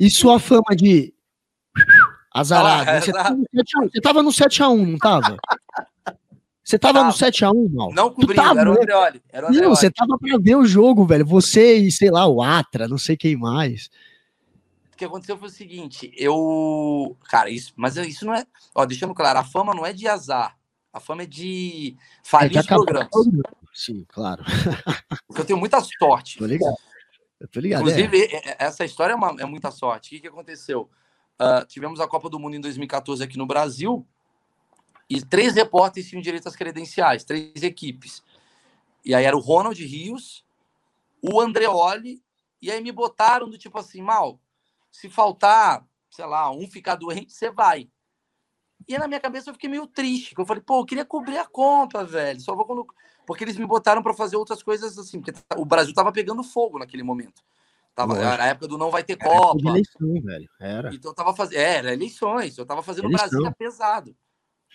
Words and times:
E 0.00 0.10
sua 0.10 0.40
fama 0.40 0.74
de 0.74 1.12
azarado. 2.32 2.88
Ah, 2.88 3.00
você, 3.00 4.00
tava 4.00 4.22
no 4.22 4.30
7x1, 4.30 4.86
não 4.86 4.98
tava? 4.98 5.36
Você 6.64 6.78
tava 6.78 7.04
no 7.04 7.10
7x1, 7.10 7.70
mal? 7.70 7.92
Não 7.92 8.08
cobrindo, 8.08 8.42
tava, 8.42 8.60
era 8.60 8.70
o 8.70 8.72
Andreoli. 8.72 9.22
Era 9.28 9.44
o 9.44 9.48
Andreoli. 9.50 9.68
Não, 9.68 9.76
você 9.76 9.90
tava 9.90 10.16
pra 10.18 10.38
ver 10.38 10.56
o 10.56 10.64
jogo, 10.64 11.04
velho. 11.04 11.26
Você 11.26 11.76
e, 11.76 11.92
sei 11.92 12.10
lá, 12.10 12.26
o 12.26 12.42
Atra, 12.42 12.88
não 12.88 12.96
sei 12.96 13.14
quem 13.14 13.36
mais. 13.36 13.90
O 14.90 14.96
que 14.96 15.04
aconteceu 15.04 15.36
foi 15.36 15.48
o 15.48 15.52
seguinte, 15.52 16.10
eu... 16.16 17.14
Cara, 17.28 17.50
isso... 17.50 17.74
Mas 17.76 17.96
isso 17.96 18.24
não 18.24 18.34
é... 18.34 18.46
Ó, 18.74 18.86
deixando 18.86 19.14
claro, 19.14 19.38
a 19.38 19.44
fama 19.44 19.74
não 19.74 19.84
é 19.84 19.92
de 19.92 20.08
azar. 20.08 20.56
A 20.92 20.98
fama 20.98 21.24
é 21.24 21.26
de 21.26 21.94
falir 22.22 22.56
é 22.56 22.62
programas. 22.62 23.10
Sim, 23.74 24.04
claro. 24.08 24.42
Porque 25.26 25.42
eu 25.42 25.44
tenho 25.44 25.58
muita 25.58 25.78
sorte. 25.80 26.38
Tô 26.38 26.46
ligado. 26.46 26.76
Eu 27.40 27.48
tô 27.48 27.58
ligado. 27.58 27.80
Inclusive, 27.80 28.24
é. 28.24 28.56
essa 28.58 28.84
história 28.84 29.14
é, 29.14 29.16
uma, 29.16 29.34
é, 29.40 29.44
muita 29.46 29.70
sorte. 29.70 30.08
O 30.08 30.10
que, 30.10 30.20
que 30.20 30.28
aconteceu? 30.28 30.90
Uh, 31.40 31.64
tivemos 31.66 31.98
a 31.98 32.06
Copa 32.06 32.28
do 32.28 32.38
Mundo 32.38 32.54
em 32.54 32.60
2014 32.60 33.24
aqui 33.24 33.38
no 33.38 33.46
Brasil 33.46 34.06
e 35.10 35.20
três 35.20 35.54
repórteres 35.54 36.08
tinham 36.08 36.22
direito 36.22 36.46
às 36.46 36.54
credenciais, 36.54 37.24
três 37.24 37.62
equipes. 37.62 38.22
E 39.04 39.12
aí 39.12 39.24
era 39.24 39.36
o 39.36 39.40
Ronald 39.40 39.82
Rios, 39.82 40.44
o 41.20 41.40
Andreoli, 41.40 42.22
e 42.62 42.70
aí 42.70 42.80
me 42.80 42.92
botaram 42.92 43.48
do 43.48 43.58
tipo 43.58 43.76
assim, 43.76 44.00
mal, 44.00 44.38
se 44.92 45.08
faltar, 45.08 45.84
sei 46.10 46.26
lá, 46.26 46.50
um 46.52 46.68
ficar 46.68 46.94
doente, 46.94 47.32
você 47.32 47.50
vai. 47.50 47.90
E 48.86 48.96
na 48.98 49.08
minha 49.08 49.18
cabeça 49.18 49.50
eu 49.50 49.54
fiquei 49.54 49.68
meio 49.68 49.86
triste, 49.86 50.34
eu 50.38 50.46
falei, 50.46 50.62
pô, 50.62 50.80
eu 50.80 50.86
queria 50.86 51.04
cobrir 51.04 51.38
a 51.38 51.46
conta, 51.46 52.04
velho, 52.04 52.40
só 52.40 52.54
vou 52.54 52.64
quando... 52.64 52.86
Porque 53.30 53.44
eles 53.44 53.56
me 53.56 53.64
botaram 53.64 54.02
para 54.02 54.12
fazer 54.12 54.34
outras 54.34 54.60
coisas 54.60 54.98
assim, 54.98 55.20
porque 55.20 55.32
o 55.56 55.64
Brasil 55.64 55.94
tava 55.94 56.10
pegando 56.10 56.42
fogo 56.42 56.80
naquele 56.80 57.04
momento. 57.04 57.44
Tava, 57.94 58.18
era 58.18 58.42
a 58.42 58.46
época 58.48 58.66
do 58.66 58.76
não 58.76 58.90
vai 58.90 59.04
ter 59.04 59.16
era 59.20 59.30
Copa. 59.30 59.68
Eleição, 59.68 60.20
velho. 60.20 60.50
Era. 60.58 60.92
Então 60.92 61.12
eu 61.12 61.14
tava 61.14 61.32
fazendo. 61.32 61.58
É, 61.58 61.76
era 61.76 61.92
eleições. 61.92 62.58
Eu 62.58 62.66
tava 62.66 62.82
fazendo 62.82 63.04
eleição. 63.04 63.28
Brasília 63.28 63.54
pesado. 63.56 64.16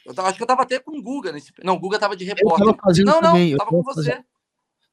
Eu 0.05 0.13
tava, 0.13 0.29
acho 0.29 0.37
que 0.37 0.43
eu 0.43 0.47
tava 0.47 0.61
até 0.61 0.79
com 0.79 0.97
o 0.97 1.03
Guga 1.03 1.33
nesse. 1.33 1.51
Não, 1.65 1.73
o 1.73 1.79
Guga 1.79 1.99
tava 1.99 2.15
de 2.15 2.23
repórter. 2.23 2.65
Eu 2.65 2.71
tava 2.71 2.81
fazendo 2.81 3.07
não, 3.07 3.19
também. 3.19 3.51
não, 3.51 3.57
tava 3.57 3.71
com 3.71 3.83
você. 3.83 4.11
Fazendo... 4.11 4.25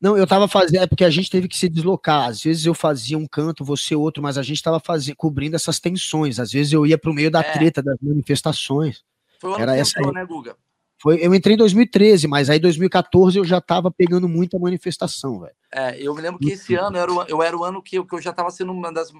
Não, 0.00 0.18
eu 0.18 0.26
tava 0.26 0.48
fazendo, 0.48 0.82
é 0.82 0.86
porque 0.88 1.04
a 1.04 1.10
gente 1.10 1.30
teve 1.30 1.46
que 1.46 1.56
se 1.56 1.68
deslocar. 1.68 2.30
Às 2.30 2.42
vezes 2.42 2.66
eu 2.66 2.74
fazia 2.74 3.16
um 3.16 3.28
canto, 3.28 3.64
você 3.64 3.94
outro, 3.94 4.20
mas 4.20 4.36
a 4.36 4.42
gente 4.42 4.60
tava 4.60 4.80
fazendo, 4.80 5.14
cobrindo 5.14 5.54
essas 5.54 5.78
tensões. 5.78 6.40
Às 6.40 6.50
vezes 6.50 6.72
eu 6.72 6.84
ia 6.84 6.98
pro 6.98 7.14
meio 7.14 7.30
da 7.30 7.42
é. 7.42 7.52
treta 7.52 7.80
das 7.80 7.96
manifestações. 8.02 9.04
Foi 9.38 9.50
o 9.50 9.54
ano 9.54 9.62
Era 9.62 9.74
que 9.74 9.80
essa 9.82 10.00
entrou, 10.00 10.08
aí. 10.08 10.14
né, 10.14 10.26
Guga? 10.26 10.56
Foi, 11.02 11.18
eu 11.20 11.34
entrei 11.34 11.54
em 11.54 11.58
2013, 11.58 12.28
mas 12.28 12.48
aí 12.48 12.58
em 12.58 12.60
2014 12.60 13.36
eu 13.36 13.44
já 13.44 13.60
tava 13.60 13.90
pegando 13.90 14.28
muita 14.28 14.56
manifestação, 14.56 15.40
velho. 15.40 15.52
É, 15.72 16.00
eu 16.00 16.14
me 16.14 16.22
lembro 16.22 16.38
que 16.38 16.52
esse 16.52 16.76
ano 16.76 16.96
eu 16.96 17.02
era, 17.02 17.12
o, 17.12 17.22
eu 17.24 17.42
era 17.42 17.58
o 17.58 17.64
ano 17.64 17.82
que 17.82 17.98
eu, 17.98 18.06
que 18.06 18.14
eu 18.14 18.20
já 18.20 18.32
tava 18.32 18.52
sendo 18.52 18.70
uma 18.70 18.92
das. 18.92 19.12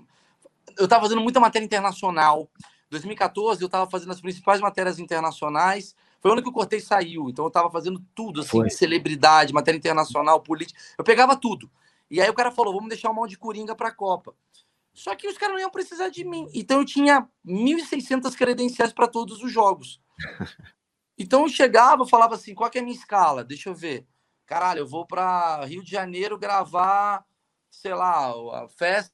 Eu 0.79 0.87
tava 0.87 1.03
fazendo 1.03 1.21
muita 1.21 1.41
matéria 1.41 1.67
internacional. 1.67 2.49
2014 2.89 3.61
eu 3.61 3.69
tava 3.69 3.91
fazendo 3.91 4.13
as 4.13 4.21
principais 4.21 4.61
matérias 4.61 5.01
internacionais. 5.01 5.97
Foi 6.21 6.31
o 6.31 6.35
ano 6.35 6.43
que 6.45 6.49
o 6.49 6.53
Cortez 6.53 6.85
saiu, 6.85 7.29
então 7.29 7.47
eu 7.47 7.51
tava 7.51 7.69
fazendo 7.69 8.01
tudo, 8.15 8.43
assim, 8.43 8.51
Foi. 8.51 8.71
celebridade, 8.71 9.53
matéria 9.53 9.77
internacional, 9.77 10.39
política. 10.41 10.79
Eu 10.97 11.03
pegava 11.03 11.35
tudo. 11.35 11.69
E 12.09 12.21
aí 12.21 12.31
o 12.31 12.35
cara 12.35 12.53
falou: 12.53 12.75
vamos 12.75 12.91
deixar 12.91 13.11
o 13.11 13.15
mal 13.15 13.27
de 13.27 13.37
Coringa 13.37 13.75
pra 13.75 13.91
Copa. 13.91 14.33
Só 14.95 15.17
que 15.17 15.27
os 15.27 15.37
caras 15.37 15.55
não 15.55 15.61
iam 15.61 15.71
precisar 15.71 16.11
de 16.11 16.25
mim. 16.25 16.47
Então 16.55 16.79
eu 16.79 16.85
tinha 16.85 17.27
1.600 17.45 18.37
credenciais 18.37 18.93
para 18.93 19.09
todos 19.09 19.43
os 19.43 19.51
jogos. 19.51 20.01
Então 21.23 21.43
eu 21.43 21.49
chegava, 21.49 22.07
falava 22.07 22.35
assim: 22.35 22.55
qual 22.55 22.71
é 22.75 22.79
a 22.79 22.83
minha 22.83 22.95
escala? 22.95 23.45
Deixa 23.45 23.69
eu 23.69 23.75
ver. 23.75 24.07
Caralho, 24.47 24.81
eu 24.81 24.87
vou 24.87 25.07
para 25.07 25.65
Rio 25.65 25.83
de 25.83 25.91
Janeiro 25.91 26.39
gravar, 26.39 27.25
sei 27.71 27.95
lá, 27.95 28.31
a 28.31 28.69
festa 28.69 29.13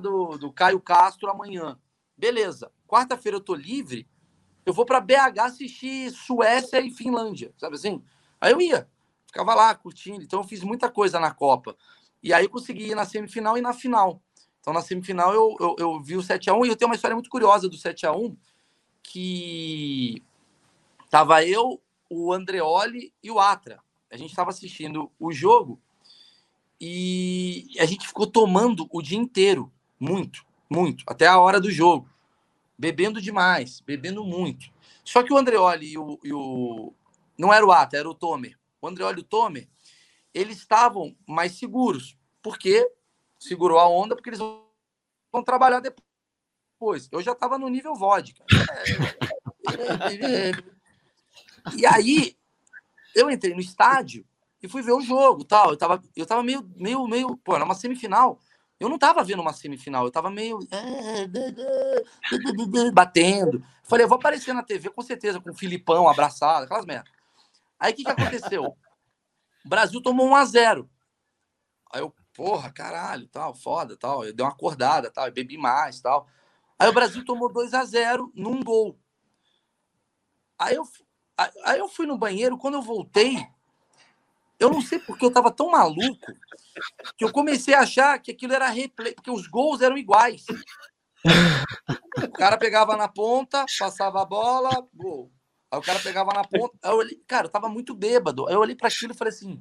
do, 0.00 0.38
do 0.38 0.52
Caio 0.52 0.80
Castro 0.80 1.30
amanhã. 1.30 1.78
Beleza. 2.16 2.72
Quarta-feira 2.86 3.36
eu 3.36 3.40
tô 3.40 3.54
livre 3.54 4.08
eu 4.64 4.72
vou 4.72 4.84
para 4.84 5.00
BH 5.00 5.40
assistir 5.40 6.10
Suécia 6.10 6.80
e 6.80 6.90
Finlândia, 6.90 7.52
sabe 7.56 7.76
assim? 7.76 8.02
Aí 8.40 8.52
eu 8.52 8.60
ia, 8.60 8.88
ficava 9.26 9.54
lá 9.54 9.74
curtindo. 9.74 10.22
Então 10.22 10.40
eu 10.40 10.44
fiz 10.44 10.62
muita 10.62 10.90
coisa 10.90 11.18
na 11.18 11.32
Copa. 11.32 11.76
E 12.22 12.32
aí 12.32 12.44
eu 12.44 12.50
consegui 12.50 12.90
ir 12.90 12.94
na 12.94 13.04
semifinal 13.04 13.56
e 13.56 13.60
na 13.60 13.72
final. 13.72 14.22
Então 14.60 14.72
na 14.72 14.82
semifinal 14.82 15.32
eu, 15.34 15.56
eu, 15.58 15.76
eu 15.78 16.00
vi 16.00 16.16
o 16.16 16.20
7x1 16.20 16.66
e 16.66 16.68
eu 16.68 16.76
tenho 16.76 16.88
uma 16.90 16.94
história 16.94 17.14
muito 17.14 17.30
curiosa 17.30 17.68
do 17.68 17.76
7x1 17.76 18.36
que 19.02 20.22
tava 21.10 21.44
eu, 21.44 21.82
o 22.08 22.32
Andreoli 22.32 23.12
e 23.22 23.30
o 23.30 23.38
Atra. 23.38 23.80
A 24.10 24.16
gente 24.16 24.30
estava 24.30 24.50
assistindo 24.50 25.10
o 25.18 25.32
jogo 25.32 25.80
e 26.80 27.66
a 27.78 27.84
gente 27.84 28.06
ficou 28.06 28.26
tomando 28.26 28.88
o 28.90 29.02
dia 29.02 29.18
inteiro, 29.18 29.70
muito, 29.98 30.46
muito, 30.68 31.04
até 31.06 31.26
a 31.26 31.38
hora 31.38 31.60
do 31.60 31.70
jogo 31.70 32.08
bebendo 32.80 33.20
demais, 33.20 33.80
bebendo 33.80 34.24
muito. 34.24 34.72
Só 35.04 35.22
que 35.22 35.30
o 35.30 35.36
Andreoli 35.36 35.92
e 35.92 35.98
o, 35.98 36.18
e 36.24 36.32
o 36.32 36.94
não 37.36 37.52
era 37.52 37.66
o 37.66 37.70
Ata, 37.70 37.98
era 37.98 38.08
o 38.08 38.14
Tomer. 38.14 38.58
O 38.80 38.88
Andreoli 38.88 39.18
e 39.18 39.20
o 39.20 39.24
Tomer, 39.24 39.68
eles 40.32 40.56
estavam 40.56 41.14
mais 41.26 41.52
seguros. 41.58 42.16
Por 42.42 42.56
quê? 42.56 42.90
Segurou 43.38 43.78
a 43.78 43.86
onda 43.86 44.16
porque 44.16 44.30
eles 44.30 44.38
vão 44.38 45.44
trabalhar 45.44 45.80
depois. 45.80 47.06
Eu 47.12 47.20
já 47.20 47.32
estava 47.32 47.58
no 47.58 47.68
nível 47.68 47.94
vodka. 47.94 48.42
E 51.76 51.86
aí, 51.86 52.36
eu 53.14 53.30
entrei 53.30 53.54
no 53.54 53.60
estádio 53.60 54.24
e 54.62 54.68
fui 54.68 54.82
ver 54.82 54.92
o 54.92 55.00
jogo, 55.00 55.44
tal. 55.44 55.70
Eu 55.70 55.76
tava, 55.76 56.02
eu 56.14 56.26
tava 56.26 56.42
meio, 56.42 56.68
meio, 56.76 57.06
meio, 57.06 57.36
pô, 57.38 57.54
era 57.54 57.64
uma 57.64 57.74
semifinal. 57.74 58.38
Eu 58.78 58.88
não 58.88 58.98
tava 58.98 59.22
vendo 59.22 59.42
uma 59.42 59.52
semifinal, 59.52 60.04
eu 60.04 60.10
tava 60.10 60.30
meio. 60.30 60.58
batendo. 62.92 63.62
Falei, 63.84 64.04
eu 64.04 64.08
vou 64.08 64.16
aparecer 64.16 64.54
na 64.54 64.62
TV 64.62 64.88
com 64.88 65.02
certeza, 65.02 65.40
com 65.40 65.50
o 65.50 65.54
Filipão 65.54 66.08
abraçado, 66.08 66.64
aquelas 66.64 66.86
merdas. 66.86 67.12
Aí 67.78 67.92
o 67.92 67.96
que, 67.96 68.04
que 68.04 68.10
aconteceu? 68.10 68.76
O 69.64 69.68
Brasil 69.68 70.00
tomou 70.00 70.26
1 70.28 70.34
a 70.34 70.44
0 70.44 70.90
Aí 71.92 72.00
eu, 72.00 72.14
porra, 72.32 72.72
caralho, 72.72 73.26
tal, 73.28 73.54
foda, 73.54 73.96
tal. 73.96 74.24
Eu 74.24 74.32
dei 74.32 74.44
uma 74.44 74.52
acordada, 74.52 75.10
tal, 75.10 75.26
eu 75.26 75.32
bebi 75.32 75.58
mais, 75.58 76.00
tal. 76.00 76.26
Aí 76.78 76.88
o 76.88 76.92
Brasil 76.94 77.22
tomou 77.24 77.52
2 77.52 77.74
a 77.74 77.84
0 77.84 78.32
num 78.34 78.62
gol. 78.62 78.98
Aí 80.58 80.76
eu, 80.76 80.84
aí 81.64 81.78
eu 81.78 81.88
fui 81.88 82.06
no 82.06 82.18
banheiro, 82.18 82.58
quando 82.58 82.74
eu 82.74 82.82
voltei, 82.82 83.36
eu 84.58 84.70
não 84.70 84.82
sei 84.82 84.98
porque 84.98 85.24
eu 85.24 85.32
tava 85.32 85.50
tão 85.50 85.70
maluco 85.70 86.32
que 87.16 87.24
eu 87.24 87.32
comecei 87.32 87.74
a 87.74 87.80
achar 87.80 88.18
que 88.18 88.30
aquilo 88.30 88.52
era 88.52 88.68
replay, 88.68 89.14
porque 89.14 89.30
os 89.30 89.46
gols 89.46 89.80
eram 89.80 89.96
iguais. 89.96 90.44
O 92.22 92.32
cara 92.32 92.58
pegava 92.58 92.96
na 92.96 93.08
ponta, 93.08 93.64
passava 93.78 94.22
a 94.22 94.24
bola, 94.24 94.70
gol. 94.94 95.30
Aí 95.70 95.78
o 95.78 95.82
cara 95.82 95.98
pegava 96.00 96.32
na 96.32 96.44
ponta. 96.44 96.76
Aí 96.82 96.90
eu 96.90 96.96
olhei, 96.96 97.22
cara, 97.26 97.46
eu 97.46 97.50
tava 97.50 97.68
muito 97.68 97.94
bêbado. 97.94 98.46
Aí 98.46 98.54
eu 98.54 98.60
olhei 98.60 98.74
para 98.74 98.88
aquilo 98.88 99.12
e 99.12 99.16
falei 99.16 99.32
assim, 99.32 99.60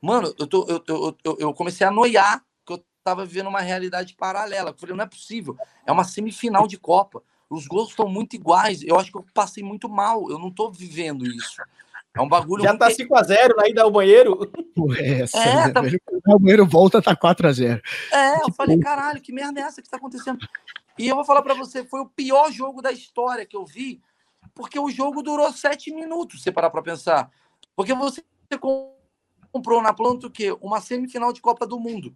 mano, 0.00 0.34
eu, 0.38 0.46
tô, 0.46 0.66
eu, 0.68 0.82
eu, 0.86 1.16
eu, 1.24 1.36
eu 1.38 1.54
comecei 1.54 1.86
a 1.86 1.90
noiar 1.90 2.44
que 2.64 2.72
eu 2.72 2.84
tava 3.04 3.24
vivendo 3.24 3.48
uma 3.48 3.60
realidade 3.60 4.14
paralela. 4.14 4.70
Eu 4.70 4.78
falei, 4.78 4.96
não 4.96 5.04
é 5.04 5.08
possível. 5.08 5.56
É 5.86 5.92
uma 5.92 6.04
semifinal 6.04 6.66
de 6.66 6.78
Copa. 6.78 7.22
Os 7.50 7.66
gols 7.66 7.90
estão 7.90 8.08
muito 8.08 8.34
iguais. 8.36 8.82
Eu 8.84 8.96
acho 8.98 9.10
que 9.10 9.18
eu 9.18 9.26
passei 9.34 9.62
muito 9.62 9.88
mal. 9.88 10.30
Eu 10.30 10.38
não 10.38 10.52
tô 10.52 10.70
vivendo 10.70 11.26
isso. 11.26 11.60
É 12.16 12.20
um 12.20 12.28
bagulho. 12.28 12.62
Já 12.62 12.76
tá 12.76 12.88
5x0 12.88 13.56
na 13.56 13.68
ida 13.68 13.82
ao 13.82 13.90
banheiro. 13.90 14.50
é, 14.96 15.22
essa, 15.22 15.38
é, 15.38 15.66
né? 15.66 15.72
tá... 15.72 15.82
o 16.34 16.38
banheiro 16.38 16.64
volta, 16.64 17.02
tá 17.02 17.14
4x0. 17.14 17.80
É, 18.12 18.36
eu 18.36 18.44
tipo... 18.44 18.52
falei, 18.52 18.78
caralho, 18.78 19.20
que 19.20 19.32
merda 19.32 19.60
é 19.60 19.64
essa 19.64 19.82
que 19.82 19.90
tá 19.90 19.96
acontecendo? 19.96 20.38
E 20.98 21.08
eu 21.08 21.16
vou 21.16 21.24
falar 21.24 21.42
para 21.42 21.54
você, 21.54 21.84
foi 21.84 22.00
o 22.00 22.06
pior 22.06 22.52
jogo 22.52 22.82
da 22.82 22.92
história 22.92 23.46
que 23.46 23.56
eu 23.56 23.64
vi, 23.64 24.00
porque 24.54 24.78
o 24.78 24.90
jogo 24.90 25.22
durou 25.22 25.52
7 25.52 25.92
minutos, 25.92 26.42
se 26.42 26.52
parar 26.52 26.70
pra 26.70 26.82
pensar. 26.82 27.30
Porque 27.74 27.94
você 27.94 28.22
comprou 29.52 29.80
na 29.80 29.92
planta 29.92 30.26
o 30.26 30.30
quê? 30.30 30.56
Uma 30.60 30.80
semifinal 30.80 31.32
de 31.32 31.40
Copa 31.40 31.66
do 31.66 31.78
Mundo. 31.78 32.14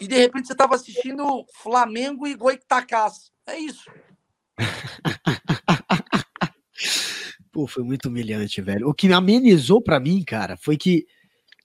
E 0.00 0.06
de 0.06 0.16
repente 0.16 0.48
você 0.48 0.54
tava 0.54 0.74
assistindo 0.74 1.44
Flamengo 1.54 2.26
e 2.26 2.34
Goitacás. 2.34 3.32
É 3.46 3.58
isso. 3.58 3.90
Pô, 7.52 7.66
foi 7.66 7.82
muito 7.82 8.08
humilhante, 8.08 8.60
velho. 8.60 8.88
O 8.88 8.94
que 8.94 9.08
me 9.08 9.14
amenizou 9.14 9.80
para 9.80 9.98
mim, 9.98 10.22
cara, 10.22 10.56
foi 10.56 10.76
que 10.76 11.06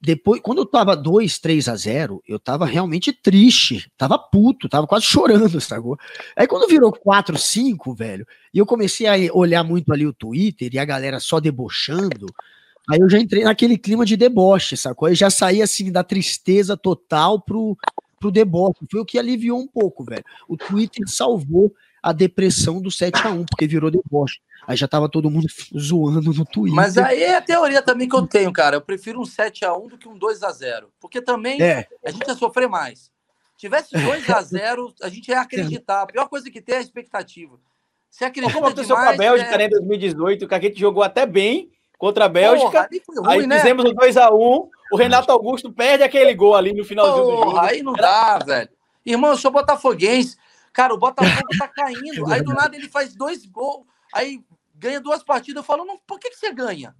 depois, 0.02 0.42
quando 0.42 0.60
eu 0.60 0.66
tava 0.66 0.96
2, 0.96 1.38
3 1.38 1.68
a 1.68 1.76
0, 1.76 2.24
eu 2.28 2.40
tava 2.40 2.66
realmente 2.66 3.14
triste, 3.14 3.92
tava 3.96 4.18
puto, 4.18 4.68
tava 4.68 4.88
quase 4.88 5.06
chorando, 5.06 5.60
sacou? 5.62 5.96
Aí 6.36 6.48
quando 6.48 6.68
virou 6.68 6.92
4, 6.92 7.38
5, 7.38 7.94
velho, 7.94 8.26
e 8.52 8.58
eu 8.58 8.66
comecei 8.66 9.06
a 9.06 9.32
olhar 9.32 9.64
muito 9.64 9.94
ali 9.94 10.08
o 10.08 10.14
Twitter 10.14 10.74
e 10.74 10.80
a 10.80 10.86
galera 10.86 11.20
só 11.20 11.40
debochando, 11.40 12.26
aí 12.90 13.00
eu 13.00 13.08
já 13.08 13.20
entrei 13.20 13.44
naquele 13.44 13.78
clima 13.78 14.04
de 14.04 14.18
deboche, 14.18 14.76
sacou? 14.76 15.08
Aí 15.08 15.14
já 15.14 15.30
saí 15.30 15.62
assim 15.62 15.92
da 15.92 16.04
tristeza 16.04 16.76
total 16.76 17.40
pro, 17.40 17.78
pro 18.20 18.32
deboche. 18.32 18.80
Foi 18.90 19.02
o 19.02 19.06
que 19.06 19.20
aliviou 19.20 19.60
um 19.60 19.68
pouco, 19.68 20.04
velho. 20.04 20.24
O 20.48 20.58
Twitter 20.58 21.08
salvou 21.08 21.72
a 22.02 22.12
depressão 22.12 22.82
do 22.82 22.90
7 22.90 23.28
a 23.28 23.30
1 23.30 23.46
porque 23.46 23.68
virou 23.68 23.92
deboche. 23.92 24.40
Aí 24.68 24.78
já 24.78 24.88
tava 24.88 25.10
todo 25.10 25.30
mundo 25.30 25.48
zoando 25.78 26.34
no 26.34 26.46
Twitter. 26.46 26.76
Mas 26.76 26.98
aí 26.98 27.24
é 27.24 27.36
a 27.36 27.42
teoria 27.42 27.82
também 27.82 28.08
que 28.08 28.16
eu 28.16 28.26
tenho, 28.28 28.52
cara. 28.54 28.76
Eu 28.76 28.82
prefiro 28.82 29.20
um 29.20 29.26
7 29.26 29.66
a 29.66 29.74
1 29.74 29.88
do 29.88 29.98
que 29.98 30.08
um 30.08 30.18
2 30.18 30.44
a 30.44 30.52
0 30.52 30.92
Porque 31.00 31.22
também 31.22 31.62
é. 31.62 31.88
a 32.06 32.12
gente 32.12 32.28
ia 32.28 32.36
sofrer 32.36 32.70
mais. 32.70 33.12
Tivesse 33.58 33.96
2 33.96 34.30
a 34.30 34.42
0 34.42 34.94
a 35.02 35.10
gente 35.10 35.30
ia 35.30 35.42
acreditar. 35.42 36.02
A 36.04 36.08
pior 36.08 36.28
coisa 36.28 36.50
que 36.50 36.62
tem 36.62 36.76
é 36.76 36.78
a 36.80 36.82
expectativa. 36.82 37.60
Você 38.10 38.26
acredita 38.26 38.54
Como 38.54 38.66
aconteceu 38.66 38.96
com 38.96 39.02
a 39.02 39.14
Bélgica, 39.14 39.52
é... 39.52 39.58
né, 39.58 39.66
em 39.66 39.70
2018, 39.70 40.48
que 40.48 40.56
a 40.56 40.60
gente 40.60 40.80
jogou 40.80 41.02
até 41.02 41.26
bem 41.26 41.72
contra 41.98 42.26
a 42.26 42.30
Bélgica. 42.30 42.90
Porra, 43.06 43.32
aí 43.32 43.40
ruim, 43.40 43.48
né? 43.48 43.60
fizemos 43.60 43.86
o 43.86 43.94
2x1. 43.94 44.70
O 44.92 44.98
Renato 44.98 45.32
Augusto 45.32 45.72
perde 45.72 46.04
aquele 46.04 46.34
gol 46.34 46.56
ali 46.56 46.74
no 46.74 46.84
finalzinho 46.84 47.24
do 47.24 47.32
jogo. 47.32 47.44
Porra, 47.52 47.70
aí 47.70 47.82
não 47.82 47.94
dá, 47.94 48.38
velho. 48.40 48.70
Irmão, 49.06 49.32
eu 49.32 49.38
sou 49.38 49.50
botafoguense. 49.50 50.36
Cara, 50.74 50.94
o 50.94 50.98
Botafogo 50.98 51.48
tá 51.58 51.68
caindo. 51.68 52.32
Aí 52.32 52.42
do 52.42 52.54
nada 52.54 52.76
ele 52.76 52.90
faz 52.90 53.16
dois 53.16 53.46
gols. 53.46 53.86
Aí 54.14 54.44
ganha 54.76 55.00
duas 55.00 55.24
partidas. 55.24 55.62
Eu 55.62 55.66
falo, 55.66 55.86
não, 55.86 55.98
por 56.06 56.20
que, 56.20 56.30
que 56.30 56.38
você 56.38 56.54
ganha? 56.54 56.96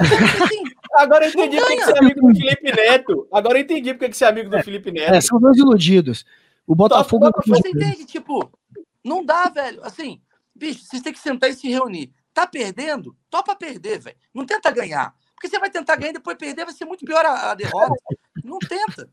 Assim, 0.00 0.64
Agora 0.94 1.26
eu 1.26 1.30
entendi 1.30 1.56
porque 1.58 1.76
que 1.76 1.84
você 1.84 1.92
é 1.92 1.98
amigo 1.98 2.20
do 2.20 2.34
Felipe 2.34 2.72
Neto. 2.72 3.28
Agora 3.32 3.58
eu 3.58 3.62
entendi 3.62 3.94
porque 3.94 4.08
que 4.08 4.16
você 4.16 4.24
é 4.24 4.28
amigo 4.28 4.50
do 4.50 4.62
Felipe 4.62 4.90
Neto. 4.90 5.14
É, 5.14 5.20
são 5.20 5.38
dois 5.40 5.56
iludidos. 5.56 6.24
O 6.66 6.74
Botafogo. 6.74 7.30
Você 7.46 7.68
entende? 7.68 8.04
Tipo, 8.06 8.50
não 9.02 9.24
dá, 9.24 9.48
velho. 9.48 9.84
Assim, 9.84 10.20
bicho, 10.54 10.84
vocês 10.84 11.02
têm 11.02 11.12
que 11.12 11.18
sentar 11.18 11.50
e 11.50 11.54
se 11.54 11.68
reunir. 11.68 12.12
Tá 12.32 12.46
perdendo? 12.46 13.16
Topa 13.30 13.54
perder, 13.54 14.00
velho. 14.00 14.16
Não 14.32 14.46
tenta 14.46 14.70
ganhar. 14.70 15.14
Porque 15.34 15.48
você 15.48 15.58
vai 15.58 15.70
tentar 15.70 15.96
ganhar 15.96 16.10
e 16.10 16.14
depois 16.14 16.36
perder, 16.36 16.64
vai 16.64 16.74
ser 16.74 16.84
muito 16.84 17.04
pior 17.04 17.24
a, 17.24 17.50
a 17.50 17.54
derrota. 17.54 17.94
Não 18.42 18.58
tenta. 18.58 19.08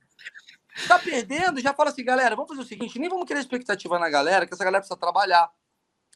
Tá 0.87 0.99
perdendo, 0.99 1.59
já 1.61 1.73
fala 1.73 1.89
assim, 1.89 2.03
galera, 2.03 2.35
vamos 2.35 2.49
fazer 2.49 2.61
o 2.61 2.65
seguinte, 2.65 2.99
nem 2.99 3.09
vamos 3.09 3.25
criar 3.25 3.39
expectativa 3.39 3.99
na 3.99 4.09
galera, 4.09 4.45
que 4.45 4.53
essa 4.53 4.63
galera 4.63 4.81
precisa 4.81 4.99
trabalhar. 4.99 5.49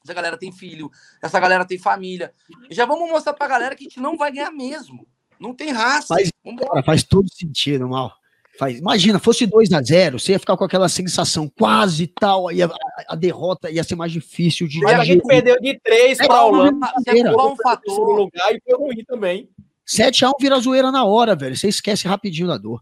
Essa 0.04 0.14
galera 0.14 0.38
tem 0.38 0.52
filho, 0.52 0.92
essa 1.22 1.40
galera 1.40 1.66
tem 1.66 1.80
família. 1.80 2.32
Já 2.70 2.86
vamos 2.86 3.10
mostrar 3.10 3.34
pra 3.34 3.48
galera 3.48 3.76
que 3.76 3.84
a 3.84 3.90
gente 3.90 4.00
não 4.00 4.16
vai 4.16 4.32
ganhar 4.32 4.52
mesmo. 4.52 5.08
Não 5.40 5.54
tem 5.54 5.72
raça. 5.72 6.08
Faz, 6.08 6.32
cara, 6.60 6.84
faz 6.84 7.04
todo 7.04 7.28
sentido, 7.34 7.88
mal. 7.90 8.14
Faz, 8.58 8.78
imagina, 8.78 9.20
fosse 9.20 9.46
2 9.46 9.74
a 9.74 9.82
0 9.82 10.18
você 10.18 10.32
ia 10.32 10.40
ficar 10.40 10.56
com 10.56 10.64
aquela 10.64 10.88
sensação 10.88 11.52
quase 11.60 12.08
tal, 12.08 12.48
aí 12.48 12.64
a, 12.64 12.70
a, 13.10 13.16
derrota 13.16 13.70
ia 13.70 13.84
ser 13.84 13.96
mais 13.96 14.12
difícil 14.12 14.66
de. 14.68 14.80
Mas 14.80 15.00
a 15.00 15.04
gente 15.04 15.26
perdeu 15.26 15.60
de 15.60 15.78
3 15.84 16.20
para 16.20 16.36
a 16.36 16.46
Holanda. 16.46 16.94
Você 16.98 17.28
um 17.28 17.56
fator. 17.58 18.16
lugar 18.16 18.54
e 18.54 18.62
foi 18.64 18.78
ruim 18.78 19.04
também. 19.06 19.50
7x1 19.86 20.32
vira 20.40 20.60
zoeira 20.60 20.92
na 20.92 21.04
hora, 21.04 21.36
velho. 21.36 21.56
Você 21.56 21.68
esquece 21.68 22.08
rapidinho 22.08 22.48
da 22.48 22.58
dor. 22.58 22.82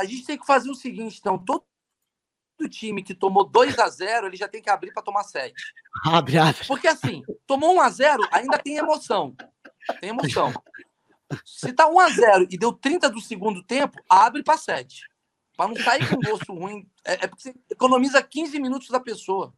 A, 0.00 0.04
gente 0.04 0.24
tem 0.24 0.38
que 0.38 0.46
fazer 0.46 0.70
o 0.70 0.74
seguinte, 0.74 1.18
então, 1.18 1.38
todo 1.38 1.64
time 2.70 3.02
que 3.02 3.14
tomou 3.14 3.44
2 3.44 3.78
a 3.78 3.88
0 3.88 4.26
ele 4.26 4.36
já 4.36 4.48
tem 4.48 4.60
que 4.60 4.68
abrir 4.68 4.92
para 4.92 5.02
tomar 5.02 5.24
7. 5.24 5.54
Abre, 6.04 6.38
abre. 6.38 6.66
Porque 6.66 6.88
assim, 6.88 7.22
tomou 7.46 7.74
1 7.76 7.80
a 7.80 7.90
0 7.90 8.28
ainda 8.30 8.58
tem 8.58 8.76
emoção. 8.76 9.34
Tem 10.00 10.10
emoção. 10.10 10.52
Se 11.44 11.72
tá 11.72 11.88
1 11.88 12.00
a 12.00 12.08
0 12.10 12.48
e 12.50 12.58
deu 12.58 12.72
30 12.72 13.08
do 13.08 13.20
segundo 13.20 13.62
tempo, 13.62 14.02
abre 14.08 14.42
para 14.42 14.58
7. 14.58 15.08
Para 15.56 15.68
não 15.68 15.76
sair 15.76 16.08
com 16.08 16.20
gosto 16.20 16.52
ruim. 16.52 16.88
É, 17.04 17.24
é 17.24 17.26
porque 17.26 17.42
você 17.42 17.54
economiza 17.70 18.22
15 18.22 18.58
minutos 18.58 18.88
da 18.88 19.00
pessoa. 19.00 19.54